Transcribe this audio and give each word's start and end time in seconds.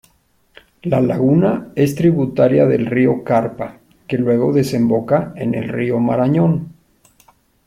La 0.81 0.99
laguna 0.99 1.67
es 1.75 1.93
tributaria 1.93 2.65
del 2.65 2.87
río 2.87 3.23
Carpa, 3.23 3.77
que 4.07 4.17
luego 4.17 4.51
desemboca 4.51 5.31
en 5.35 5.53
el 5.53 5.69
río 5.69 5.99
Marañón. 5.99 6.73